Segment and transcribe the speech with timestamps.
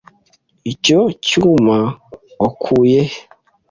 [0.71, 1.77] Icyo cyuma
[2.41, 3.17] wakuye he?